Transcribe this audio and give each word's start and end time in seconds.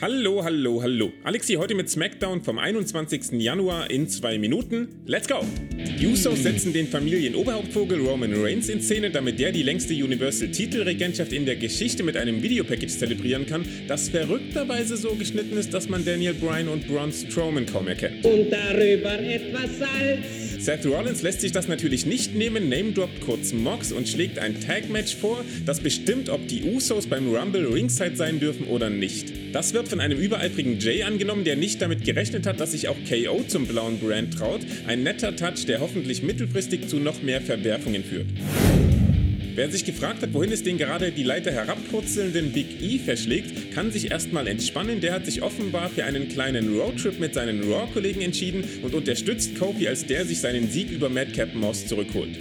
Hallo, 0.00 0.44
hallo, 0.44 0.80
hallo. 0.80 1.12
Alex 1.24 1.48
hier 1.48 1.58
heute 1.58 1.74
mit 1.74 1.90
SmackDown 1.90 2.44
vom 2.44 2.60
21. 2.60 3.32
Januar 3.32 3.90
in 3.90 4.08
zwei 4.08 4.38
Minuten. 4.38 5.02
Let's 5.06 5.26
go! 5.26 5.44
Die 5.98 6.06
Usos 6.06 6.40
setzen 6.44 6.72
den 6.72 6.86
Familienoberhauptvogel 6.86 8.06
Roman 8.06 8.32
Reigns 8.32 8.68
in 8.68 8.80
Szene, 8.80 9.10
damit 9.10 9.40
der 9.40 9.50
die 9.50 9.64
längste 9.64 9.94
Universal-Titelregentschaft 9.94 11.32
in 11.32 11.46
der 11.46 11.56
Geschichte 11.56 12.04
mit 12.04 12.16
einem 12.16 12.40
Videopackage 12.40 12.96
zelebrieren 12.96 13.44
kann, 13.46 13.66
das 13.88 14.08
verrückterweise 14.08 14.96
so 14.96 15.16
geschnitten 15.16 15.56
ist, 15.56 15.74
dass 15.74 15.88
man 15.88 16.04
Daniel 16.04 16.34
Bryan 16.34 16.68
und 16.68 16.86
Braun 16.86 17.12
Strowman 17.12 17.66
kaum 17.66 17.88
erkennt. 17.88 18.24
Und 18.24 18.52
darüber 18.52 19.18
etwas 19.18 19.78
Salz. 19.80 20.48
Seth 20.60 20.86
Rollins 20.86 21.22
lässt 21.22 21.40
sich 21.40 21.52
das 21.52 21.66
natürlich 21.66 22.06
nicht 22.06 22.34
nehmen, 22.34 22.68
name-droppt 22.68 23.20
kurz 23.20 23.52
Mox 23.52 23.90
und 23.90 24.08
schlägt 24.08 24.38
ein 24.38 24.60
Tag-Match 24.60 25.16
vor, 25.16 25.44
das 25.64 25.80
bestimmt, 25.80 26.28
ob 26.28 26.46
die 26.46 26.62
Usos 26.62 27.06
beim 27.06 27.34
Rumble 27.34 27.66
Ringside 27.66 28.16
sein 28.16 28.38
dürfen 28.38 28.66
oder 28.66 28.90
nicht. 28.90 29.32
Das 29.52 29.72
wird 29.72 29.87
von 29.88 30.00
einem 30.00 30.18
übereifrigen 30.18 30.78
Jay 30.78 31.02
angenommen, 31.02 31.44
der 31.44 31.56
nicht 31.56 31.82
damit 31.82 32.04
gerechnet 32.04 32.46
hat, 32.46 32.60
dass 32.60 32.72
sich 32.72 32.88
auch 32.88 32.96
KO 33.08 33.42
zum 33.46 33.66
blauen 33.66 33.98
Brand 33.98 34.34
traut. 34.34 34.60
Ein 34.86 35.02
netter 35.02 35.34
Touch, 35.34 35.66
der 35.66 35.80
hoffentlich 35.80 36.22
mittelfristig 36.22 36.88
zu 36.88 36.98
noch 36.98 37.22
mehr 37.22 37.40
Verwerfungen 37.40 38.04
führt. 38.04 38.26
Wer 39.58 39.68
sich 39.72 39.84
gefragt 39.84 40.22
hat, 40.22 40.34
wohin 40.34 40.52
es 40.52 40.62
den 40.62 40.78
gerade 40.78 41.10
die 41.10 41.24
Leiter 41.24 41.50
herabpurzelnden 41.50 42.52
Big 42.52 42.80
E 42.80 43.00
verschlägt, 43.00 43.74
kann 43.74 43.90
sich 43.90 44.12
erstmal 44.12 44.46
entspannen. 44.46 45.00
Der 45.00 45.12
hat 45.12 45.26
sich 45.26 45.42
offenbar 45.42 45.88
für 45.88 46.04
einen 46.04 46.28
kleinen 46.28 46.78
Roadtrip 46.78 47.18
mit 47.18 47.34
seinen 47.34 47.68
Raw-Kollegen 47.68 48.20
entschieden 48.20 48.62
und 48.82 48.94
unterstützt 48.94 49.58
Kofi, 49.58 49.88
als 49.88 50.06
der 50.06 50.24
sich 50.24 50.38
seinen 50.38 50.70
Sieg 50.70 50.92
über 50.92 51.08
Madcap 51.08 51.56
Moss 51.56 51.88
zurückholt. 51.88 52.38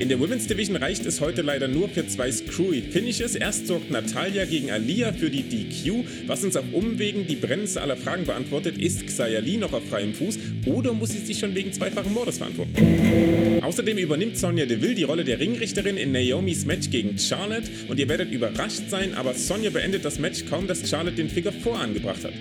In 0.00 0.08
der 0.08 0.18
Women's 0.18 0.46
Division 0.46 0.76
reicht 0.76 1.04
es 1.04 1.20
heute 1.20 1.42
leider 1.42 1.68
nur 1.68 1.86
für 1.86 2.06
zwei 2.06 2.32
screwy 2.32 2.80
Finishes. 2.80 3.34
Erst 3.34 3.66
sorgt 3.66 3.90
Natalia 3.90 4.46
gegen 4.46 4.70
Alia 4.70 5.12
für 5.12 5.28
die 5.28 5.42
DQ, 5.42 6.06
was 6.26 6.42
uns 6.42 6.56
auf 6.56 6.64
Umwegen 6.72 7.26
die 7.26 7.36
brennendste 7.36 7.82
aller 7.82 7.98
Fragen 7.98 8.24
beantwortet. 8.24 8.78
Ist 8.78 9.06
Xia 9.06 9.40
Li 9.40 9.58
noch 9.58 9.74
auf 9.74 9.86
freiem 9.90 10.14
Fuß 10.14 10.38
oder 10.64 10.94
muss 10.94 11.10
sie 11.10 11.18
sich 11.18 11.38
schon 11.38 11.54
wegen 11.54 11.70
zweifachen 11.74 12.14
Mordes 12.14 12.38
verantworten? 12.38 13.60
Außerdem 13.60 13.98
übernimmt 13.98 14.38
Sonja 14.38 14.64
Deville 14.64 14.94
die 14.94 15.04
Rolle 15.04 15.22
der 15.22 15.38
Ringrichterin 15.38 15.98
in 15.98 16.12
Naomis 16.12 16.64
Match 16.64 16.88
gegen 16.88 17.18
Charlotte 17.18 17.68
und 17.88 18.00
ihr 18.00 18.08
werdet 18.08 18.32
überrascht 18.32 18.88
sein, 18.88 19.12
aber 19.12 19.34
Sonja 19.34 19.68
beendet 19.68 20.06
das 20.06 20.18
Match 20.18 20.46
kaum, 20.48 20.66
dass 20.66 20.88
Charlotte 20.88 21.16
den 21.16 21.28
Figure 21.28 21.52
vorangebracht 21.52 22.24
hat. 22.24 22.32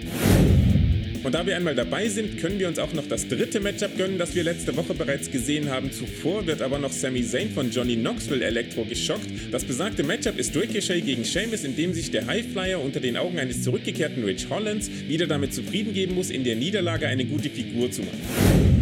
Und 1.23 1.35
da 1.35 1.45
wir 1.45 1.55
einmal 1.55 1.75
dabei 1.75 2.07
sind, 2.07 2.37
können 2.37 2.59
wir 2.59 2.67
uns 2.69 2.79
auch 2.79 2.93
noch 2.93 3.05
das 3.07 3.27
dritte 3.27 3.59
Matchup 3.59 3.97
gönnen, 3.97 4.17
das 4.17 4.35
wir 4.35 4.43
letzte 4.43 4.75
Woche 4.77 4.93
bereits 4.93 5.29
gesehen 5.29 5.69
haben. 5.69 5.91
Zuvor 5.91 6.47
wird 6.47 6.61
aber 6.61 6.79
noch 6.79 6.93
Sami 6.93 7.23
Zayn 7.23 7.51
von 7.51 7.71
Johnny 7.71 7.97
Knoxville 7.97 8.45
Elektro 8.45 8.85
geschockt. 8.85 9.27
Das 9.51 9.65
besagte 9.65 10.03
Matchup 10.03 10.39
ist 10.39 10.55
Ricochet 10.55 11.05
gegen 11.05 11.25
Sheamus, 11.25 11.65
in 11.65 11.75
dem 11.75 11.93
sich 11.93 12.11
der 12.11 12.25
Highflyer 12.25 12.81
unter 12.81 13.01
den 13.01 13.17
Augen 13.17 13.37
eines 13.37 13.63
zurückgekehrten 13.63 14.23
Rich 14.23 14.47
Hollands 14.49 14.89
wieder 15.07 15.27
damit 15.27 15.53
zufrieden 15.53 15.93
geben 15.93 16.15
muss, 16.15 16.29
in 16.29 16.45
der 16.45 16.55
Niederlage 16.55 17.07
eine 17.07 17.25
gute 17.25 17.49
Figur 17.49 17.91
zu 17.91 18.01
machen. 18.01 18.78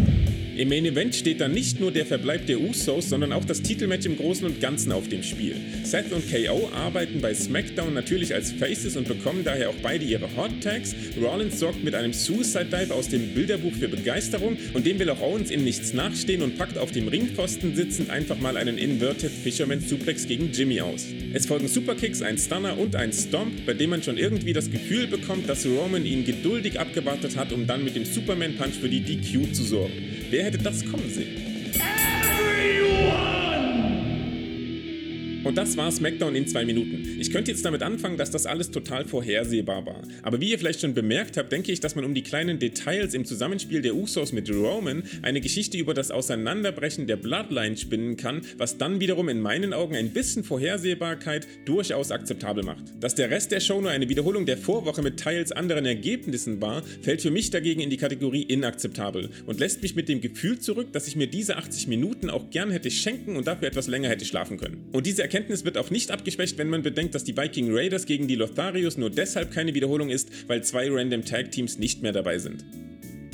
Im 0.57 0.69
Main 0.69 0.85
Event 0.85 1.13
steht 1.13 1.39
dann 1.39 1.51
nicht 1.51 1.79
nur 1.79 1.91
der 1.91 2.07
Verbleib 2.07 2.47
der 2.47 2.59
Usos, 2.59 3.09
sondern 3.09 3.31
auch 3.31 3.45
das 3.45 3.61
Titelmatch 3.61 4.07
im 4.07 4.17
Großen 4.17 4.43
und 4.43 4.59
Ganzen 4.59 4.91
auf 4.91 5.07
dem 5.07 5.21
Spiel. 5.21 5.55
Seth 5.83 6.11
und 6.11 6.23
KO 6.31 6.71
arbeiten 6.73 7.21
bei 7.21 7.35
SmackDown 7.35 7.93
natürlich 7.93 8.33
als 8.33 8.53
Faces 8.53 8.97
und 8.97 9.07
bekommen 9.07 9.43
daher 9.43 9.69
auch 9.69 9.75
beide 9.83 10.03
ihre 10.03 10.35
Hot 10.35 10.49
Tags. 10.63 10.95
Rollins 11.21 11.59
sorgt 11.59 11.83
mit 11.83 11.93
einem 11.93 12.11
Suicide 12.11 12.65
Dive 12.65 12.91
aus 12.91 13.07
dem 13.07 13.35
Bilderbuch 13.35 13.73
für 13.73 13.87
Begeisterung 13.87 14.57
und 14.73 14.87
dem 14.87 14.97
will 14.97 15.11
auch 15.11 15.21
Owens 15.21 15.51
in 15.51 15.63
nichts 15.63 15.93
nachstehen 15.93 16.41
und 16.41 16.57
packt 16.57 16.79
auf 16.79 16.91
dem 16.91 17.07
Ringpfosten 17.07 17.75
sitzend 17.75 18.09
einfach 18.09 18.39
mal 18.39 18.57
einen 18.57 18.79
Inverted 18.79 19.29
Fisherman 19.29 19.79
Suplex 19.79 20.25
gegen 20.25 20.51
Jimmy 20.51 20.81
aus. 20.81 21.05
Es 21.35 21.45
folgen 21.45 21.67
Superkicks, 21.67 22.23
ein 22.23 22.39
Stunner 22.39 22.79
und 22.79 22.95
ein 22.95 23.13
Stomp, 23.13 23.63
bei 23.67 23.75
dem 23.75 23.91
man 23.91 24.01
schon 24.01 24.17
irgendwie 24.17 24.53
das 24.53 24.71
Gefühl 24.71 25.05
bekommt, 25.05 25.47
dass 25.47 25.67
Roman 25.67 26.03
ihn 26.03 26.25
geduldig 26.25 26.79
abgewartet 26.79 27.37
hat, 27.37 27.53
um 27.53 27.67
dann 27.67 27.83
mit 27.83 27.95
dem 27.95 28.05
Superman 28.05 28.55
Punch 28.55 28.73
für 28.81 28.89
die 28.89 29.01
DQ 29.01 29.53
zu 29.53 29.61
sorgen. 29.61 30.16
Wer 30.29 30.43
hätte 30.43 30.57
das 30.57 30.83
kommen 30.83 31.09
sehen? 31.09 31.37
Und 35.47 35.57
das 35.57 35.77
war 35.77 35.89
SmackDown 35.89 36.35
in 36.35 36.45
zwei 36.45 36.65
Minuten. 36.65 37.07
Ich 37.21 37.31
könnte 37.31 37.51
jetzt 37.51 37.63
damit 37.63 37.81
anfangen, 37.81 38.17
dass 38.17 38.31
das 38.31 38.45
alles 38.45 38.69
total 38.69 39.05
vorhersehbar 39.05 39.85
war. 39.85 40.01
Aber 40.21 40.41
wie 40.41 40.51
ihr 40.51 40.59
vielleicht 40.59 40.81
schon 40.81 40.93
bemerkt 40.93 41.37
habt, 41.37 41.53
denke 41.53 41.71
ich, 41.71 41.79
dass 41.79 41.95
man 41.95 42.03
um 42.03 42.13
die 42.13 42.21
kleinen 42.21 42.59
Details 42.59 43.13
im 43.13 43.23
Zusammenspiel 43.23 43.81
der 43.81 43.95
Usos 43.95 44.33
mit 44.33 44.53
Roman 44.53 45.03
eine 45.21 45.39
Geschichte 45.39 45.77
über 45.77 45.93
das 45.93 46.11
Auseinanderbrechen 46.11 47.07
der 47.07 47.15
Bloodline 47.15 47.77
spinnen 47.77 48.17
kann, 48.17 48.41
was 48.57 48.77
dann 48.77 48.99
wiederum 48.99 49.29
in 49.29 49.39
meinen 49.39 49.71
Augen 49.71 49.95
ein 49.95 50.09
bisschen 50.09 50.43
Vorhersehbarkeit 50.43 51.47
durchaus 51.63 52.11
akzeptabel 52.11 52.65
macht. 52.65 52.83
Dass 52.99 53.15
der 53.15 53.29
Rest 53.29 53.53
der 53.53 53.61
Show 53.61 53.79
nur 53.79 53.91
eine 53.91 54.09
Wiederholung 54.09 54.45
der 54.45 54.57
Vorwoche 54.57 55.01
mit 55.01 55.17
teils 55.17 55.53
anderen 55.53 55.85
Ergebnissen 55.85 56.59
war, 56.59 56.83
fällt 57.01 57.21
für 57.21 57.31
mich 57.31 57.51
dagegen 57.51 57.79
in 57.79 57.89
die 57.89 57.95
Kategorie 57.95 58.41
inakzeptabel 58.41 59.29
und 59.45 59.61
lässt 59.61 59.81
mich 59.81 59.95
mit 59.95 60.09
dem 60.09 60.19
Gefühl 60.19 60.59
zurück, 60.59 60.91
dass 60.91 61.07
ich 61.07 61.15
mir 61.15 61.27
diese 61.27 61.55
80 61.55 61.87
Minuten 61.87 62.29
auch 62.29 62.49
gern 62.49 62.69
hätte 62.69 62.91
schenken 62.91 63.37
und 63.37 63.47
dafür 63.47 63.69
etwas 63.69 63.87
länger 63.87 64.09
hätte 64.09 64.25
schlafen 64.25 64.57
können. 64.57 64.89
Und 64.91 65.05
diese 65.05 65.23
Erkenntnis 65.37 65.65
wird 65.65 65.77
auch 65.77 65.91
nicht 65.91 66.09
abgeschwächt, 66.09 66.57
wenn 66.57 66.67
man 66.67 66.81
bedenkt, 66.81 67.13
dass 67.13 67.23
die 67.23 67.37
Viking 67.37 67.67
Raiders 67.69 68.07
gegen 68.07 68.27
die 68.27 68.33
Lotharios 68.33 68.97
nur 68.97 69.11
deshalb 69.11 69.51
keine 69.51 69.75
Wiederholung 69.75 70.09
ist, 70.09 70.29
weil 70.47 70.63
zwei 70.63 70.89
Random 70.89 71.23
Tag 71.23 71.51
Teams 71.51 71.77
nicht 71.77 72.01
mehr 72.01 72.11
dabei 72.11 72.39
sind. 72.39 72.65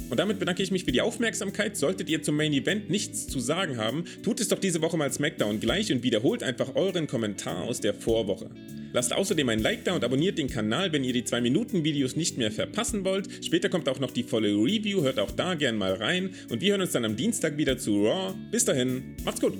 Und 0.09 0.19
damit 0.19 0.37
bedanke 0.37 0.61
ich 0.61 0.69
mich 0.69 0.83
für 0.83 0.91
die 0.91 0.99
Aufmerksamkeit. 0.99 1.77
Solltet 1.77 2.09
ihr 2.09 2.21
zum 2.21 2.35
Main 2.35 2.51
Event 2.51 2.89
nichts 2.89 3.25
zu 3.25 3.39
sagen 3.39 3.77
haben, 3.77 4.03
tut 4.21 4.41
es 4.41 4.49
doch 4.49 4.59
diese 4.59 4.81
Woche 4.81 4.97
mal 4.97 5.13
SmackDown 5.13 5.61
gleich 5.61 5.93
und 5.93 6.03
wiederholt 6.03 6.43
einfach 6.43 6.75
euren 6.75 7.07
Kommentar 7.07 7.63
aus 7.63 7.79
der 7.79 7.93
Vorwoche. 7.93 8.49
Lasst 8.91 9.13
außerdem 9.13 9.47
ein 9.47 9.59
Like 9.59 9.85
da 9.85 9.95
und 9.95 10.03
abonniert 10.03 10.37
den 10.37 10.49
Kanal, 10.49 10.91
wenn 10.91 11.05
ihr 11.05 11.13
die 11.13 11.23
2-Minuten-Videos 11.23 12.17
nicht 12.17 12.37
mehr 12.37 12.51
verpassen 12.51 13.05
wollt. 13.05 13.29
Später 13.45 13.69
kommt 13.69 13.87
auch 13.87 14.01
noch 14.01 14.11
die 14.11 14.23
volle 14.23 14.49
Review, 14.49 15.03
hört 15.03 15.19
auch 15.19 15.31
da 15.31 15.55
gern 15.55 15.77
mal 15.77 15.93
rein. 15.93 16.31
Und 16.49 16.59
wir 16.59 16.71
hören 16.71 16.81
uns 16.81 16.91
dann 16.91 17.05
am 17.05 17.15
Dienstag 17.15 17.55
wieder 17.55 17.77
zu 17.77 18.05
Raw. 18.05 18.35
Bis 18.51 18.65
dahin, 18.65 19.15
macht's 19.23 19.39
gut! 19.39 19.53